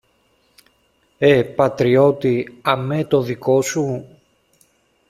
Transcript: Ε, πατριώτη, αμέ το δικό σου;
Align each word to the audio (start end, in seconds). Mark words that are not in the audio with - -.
Ε, 1.17 1.41
πατριώτη, 1.43 2.59
αμέ 2.61 3.05
το 3.05 3.21
δικό 3.21 3.61
σου; 3.61 4.07